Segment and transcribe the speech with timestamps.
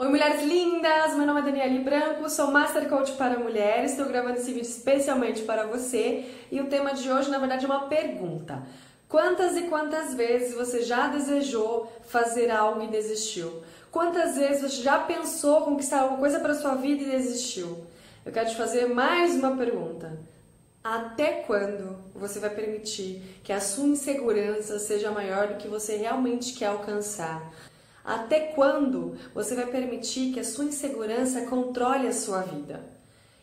[0.00, 1.16] Oi, mulheres lindas!
[1.16, 3.90] Meu nome é Daniele Branco, sou Master Coach para mulheres.
[3.90, 7.68] Estou gravando esse vídeo especialmente para você e o tema de hoje, na verdade, é
[7.68, 8.62] uma pergunta.
[9.08, 13.60] Quantas e quantas vezes você já desejou fazer algo e desistiu?
[13.90, 17.84] Quantas vezes você já pensou conquistar alguma coisa para sua vida e desistiu?
[18.24, 20.16] Eu quero te fazer mais uma pergunta.
[20.84, 26.52] Até quando você vai permitir que a sua insegurança seja maior do que você realmente
[26.52, 27.52] quer alcançar?
[28.08, 32.82] Até quando você vai permitir que a sua insegurança controle a sua vida?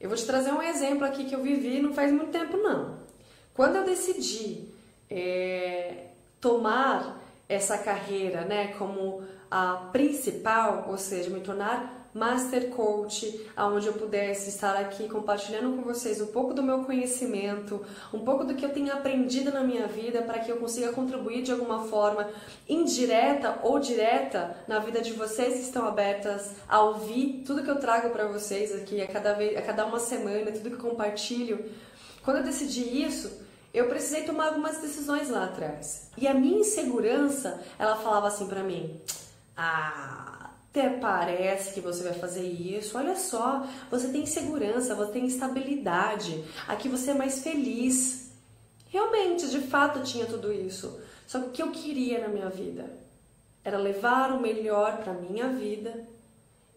[0.00, 2.96] Eu vou te trazer um exemplo aqui que eu vivi não faz muito tempo não.
[3.52, 4.66] Quando eu decidi
[5.10, 6.06] é,
[6.40, 13.92] tomar essa carreira, né, como a principal, ou seja, me tornar Master Coach, onde eu
[13.92, 18.64] pudesse estar aqui compartilhando com vocês um pouco do meu conhecimento, um pouco do que
[18.64, 22.26] eu tenho aprendido na minha vida para que eu consiga contribuir de alguma forma
[22.66, 27.78] indireta ou direta na vida de vocês que estão abertas a ouvir tudo que eu
[27.78, 31.66] trago para vocês aqui a cada vez, a cada uma semana, tudo que eu compartilho.
[32.24, 33.45] Quando eu decidi isso,
[33.78, 36.10] eu precisei tomar algumas decisões lá atrás.
[36.16, 39.00] E a minha insegurança, ela falava assim para mim:
[39.56, 40.36] "Ah,
[40.76, 42.98] até parece que você vai fazer isso.
[42.98, 46.44] Olha só, você tem segurança, você tem estabilidade.
[46.68, 48.30] Aqui você é mais feliz.
[48.88, 51.00] Realmente, de fato, tinha tudo isso.
[51.26, 52.90] Só que o que eu queria na minha vida
[53.64, 56.06] era levar o melhor para minha vida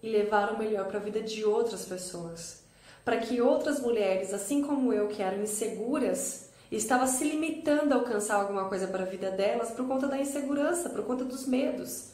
[0.00, 2.62] e levar o melhor para a vida de outras pessoas,
[3.04, 8.36] para que outras mulheres, assim como eu, que eram inseguras, estavam se limitando a alcançar
[8.36, 12.10] alguma coisa para a vida delas por conta da insegurança, por conta dos medos.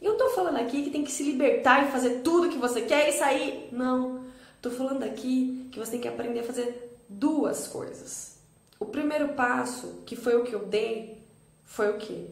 [0.00, 3.08] Eu tô falando aqui que tem que se libertar e fazer tudo que você quer
[3.08, 3.68] e sair.
[3.72, 4.24] Não.
[4.62, 8.38] Tô falando aqui que você tem que aprender a fazer duas coisas.
[8.78, 11.20] O primeiro passo, que foi o que eu dei,
[11.64, 12.30] foi o que?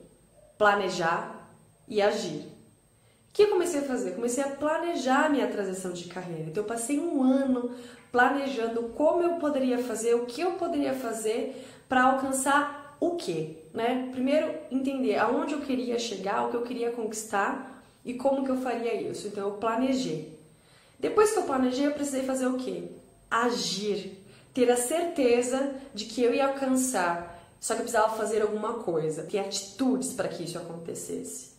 [0.57, 1.51] Planejar
[1.89, 2.56] e agir.
[3.37, 4.13] Que eu comecei a fazer?
[4.13, 6.49] Comecei a planejar a minha transição de carreira.
[6.49, 7.71] Então eu passei um ano
[8.11, 14.09] planejando como eu poderia fazer, o que eu poderia fazer para alcançar o que, né?
[14.11, 18.57] Primeiro entender aonde eu queria chegar, o que eu queria conquistar e como que eu
[18.57, 19.29] faria isso.
[19.29, 20.41] Então eu planejei.
[20.99, 22.91] Depois que eu planejei, eu precisei fazer o que?
[23.31, 24.19] Agir,
[24.55, 27.39] ter a certeza de que eu ia alcançar.
[27.61, 31.56] Só que eu precisava fazer alguma coisa, ter atitudes para que isso acontecesse.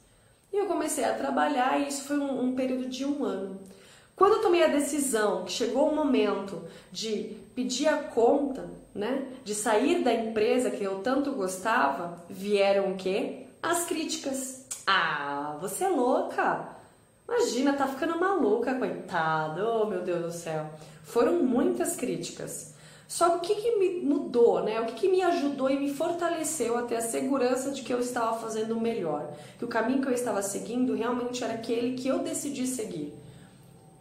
[0.51, 3.59] E eu comecei a trabalhar e isso foi um, um período de um ano.
[4.15, 9.53] Quando eu tomei a decisão, que chegou o momento de pedir a conta, né, de
[9.53, 13.45] sair da empresa que eu tanto gostava, vieram o quê?
[13.61, 14.65] As críticas.
[14.87, 16.69] Ah, você é louca.
[17.27, 19.61] Imagina, tá ficando maluca, coitado.
[19.61, 20.65] Oh, meu Deus do céu.
[21.03, 22.73] Foram muitas críticas.
[23.07, 24.81] Só o que, que me mudou, né?
[24.81, 27.99] O que, que me ajudou e me fortaleceu a ter a segurança de que eu
[28.01, 32.07] estava fazendo o melhor, que o caminho que eu estava seguindo realmente era aquele que
[32.07, 33.13] eu decidi seguir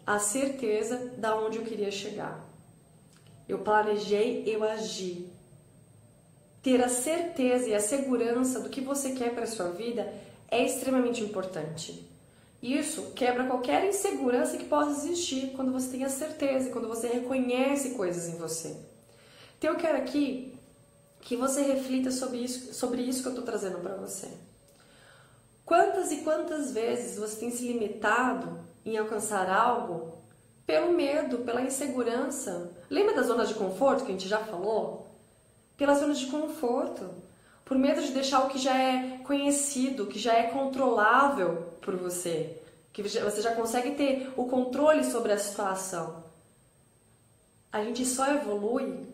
[0.05, 2.45] a certeza da onde eu queria chegar.
[3.49, 5.29] Eu planejei, eu agi.
[6.61, 10.13] Ter a certeza e a segurança do que você quer para a sua vida
[10.51, 12.05] é extremamente importante.
[12.61, 17.91] Isso quebra qualquer insegurança que possa existir quando você tem a certeza, quando você reconhece
[17.91, 18.77] coisas em você.
[19.59, 20.55] Então eu quero aqui
[21.21, 24.29] que você reflita sobre isso, sobre isso que eu estou trazendo para você.
[25.65, 30.17] Quantas e quantas vezes você tem se limitado em alcançar algo
[30.67, 32.71] pelo medo, pela insegurança.
[32.91, 35.07] Lembra da zona de conforto que a gente já falou?
[35.77, 37.09] Pela zona de conforto.
[37.65, 42.61] Por medo de deixar o que já é conhecido, que já é controlável por você,
[42.93, 46.23] que você já consegue ter o controle sobre a situação.
[47.73, 49.07] A gente só evolui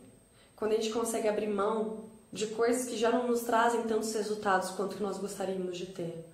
[0.62, 4.70] quando a gente consegue abrir mão de coisas que já não nos trazem tantos resultados
[4.70, 6.24] quanto que nós gostaríamos de ter.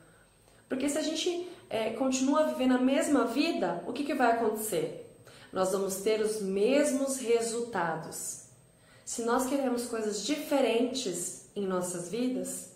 [0.68, 5.10] Porque se a gente é, continua vivendo a mesma vida, o que, que vai acontecer?
[5.50, 8.42] Nós vamos ter os mesmos resultados.
[9.02, 12.72] Se nós queremos coisas diferentes em nossas vidas,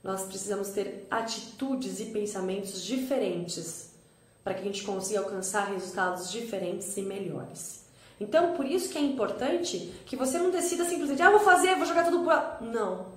[0.00, 3.90] nós precisamos ter atitudes e pensamentos diferentes
[4.44, 7.83] para que a gente consiga alcançar resultados diferentes e melhores.
[8.20, 11.86] Então, por isso que é importante que você não decida simplesmente, ah, vou fazer, vou
[11.86, 12.64] jogar tudo por.
[12.64, 13.14] Não.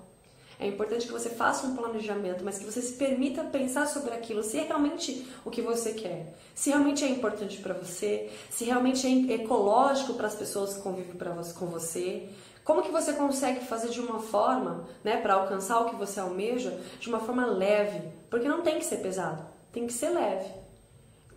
[0.60, 4.44] É importante que você faça um planejamento, mas que você se permita pensar sobre aquilo,
[4.44, 9.06] se é realmente o que você quer, se realmente é importante para você, se realmente
[9.06, 11.16] é ecológico para as pessoas que convivem
[11.56, 12.28] com você.
[12.64, 16.78] Como que você consegue fazer de uma forma, né, para alcançar o que você almeja,
[17.00, 18.02] de uma forma leve?
[18.30, 20.67] Porque não tem que ser pesado, tem que ser leve.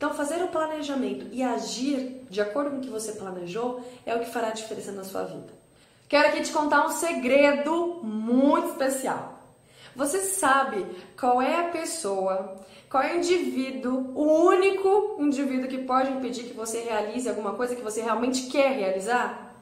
[0.01, 4.21] Então, fazer o planejamento e agir de acordo com o que você planejou é o
[4.21, 5.53] que fará a diferença na sua vida.
[6.09, 9.39] Quero aqui te contar um segredo muito especial.
[9.95, 10.87] Você sabe
[11.21, 12.57] qual é a pessoa,
[12.89, 17.77] qual é o indivíduo, o único indivíduo que pode impedir que você realize alguma coisa
[17.77, 19.55] que você realmente quer realizar?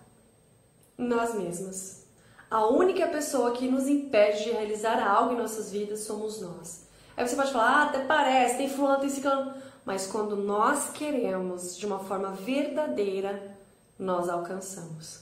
[0.97, 2.07] Nós mesmas.
[2.49, 6.87] A única pessoa que nos impede de realizar algo em nossas vidas somos nós.
[7.17, 9.53] Aí você pode falar, ah, até parece, tem fulano, tem ciclano.
[9.89, 13.57] Mas quando nós queremos de uma forma verdadeira,
[13.99, 15.21] nós alcançamos.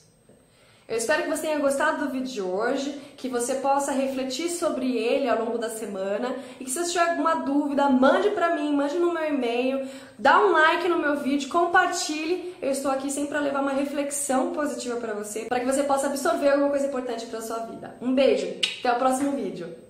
[0.89, 4.97] Eu espero que você tenha gostado do vídeo de hoje, que você possa refletir sobre
[4.97, 8.75] ele ao longo da semana e que se você tiver alguma dúvida, mande para mim,
[8.75, 12.57] mande no meu e-mail, dá um like no meu vídeo, compartilhe.
[12.61, 16.09] Eu estou aqui sempre para levar uma reflexão positiva para você, para que você possa
[16.09, 17.95] absorver alguma coisa importante para sua vida.
[18.03, 18.49] Um beijo,
[18.81, 19.86] até o próximo vídeo.